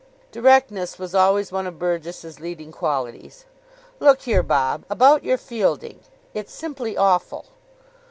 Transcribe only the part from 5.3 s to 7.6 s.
fielding. It's simply awful."